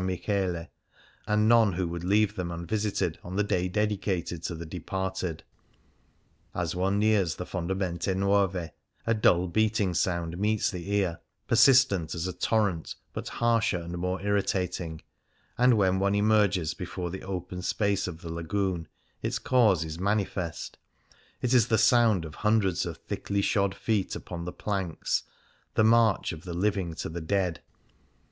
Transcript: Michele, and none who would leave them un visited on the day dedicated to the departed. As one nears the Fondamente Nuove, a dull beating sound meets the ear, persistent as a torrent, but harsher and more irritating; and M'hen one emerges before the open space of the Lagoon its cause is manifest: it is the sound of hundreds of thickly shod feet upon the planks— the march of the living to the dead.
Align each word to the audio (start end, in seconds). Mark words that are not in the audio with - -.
Michele, 0.00 0.68
and 1.26 1.48
none 1.48 1.72
who 1.72 1.88
would 1.88 2.04
leave 2.04 2.36
them 2.36 2.52
un 2.52 2.64
visited 2.68 3.18
on 3.24 3.34
the 3.34 3.42
day 3.42 3.66
dedicated 3.68 4.44
to 4.44 4.54
the 4.54 4.64
departed. 4.64 5.42
As 6.54 6.76
one 6.76 7.00
nears 7.00 7.34
the 7.34 7.44
Fondamente 7.44 8.14
Nuove, 8.14 8.70
a 9.08 9.14
dull 9.14 9.48
beating 9.48 9.94
sound 9.94 10.38
meets 10.38 10.70
the 10.70 10.94
ear, 10.94 11.18
persistent 11.48 12.14
as 12.14 12.28
a 12.28 12.32
torrent, 12.32 12.94
but 13.12 13.26
harsher 13.26 13.78
and 13.78 13.98
more 13.98 14.22
irritating; 14.22 15.00
and 15.58 15.72
M'hen 15.72 15.98
one 15.98 16.14
emerges 16.14 16.74
before 16.74 17.10
the 17.10 17.24
open 17.24 17.60
space 17.60 18.06
of 18.06 18.20
the 18.22 18.32
Lagoon 18.32 18.86
its 19.20 19.40
cause 19.40 19.84
is 19.84 19.98
manifest: 19.98 20.78
it 21.42 21.52
is 21.52 21.66
the 21.66 21.76
sound 21.76 22.24
of 22.24 22.36
hundreds 22.36 22.86
of 22.86 22.98
thickly 22.98 23.42
shod 23.42 23.74
feet 23.74 24.14
upon 24.14 24.44
the 24.44 24.52
planks— 24.52 25.24
the 25.74 25.82
march 25.82 26.30
of 26.30 26.44
the 26.44 26.54
living 26.54 26.94
to 26.94 27.08
the 27.08 27.20
dead. 27.20 27.60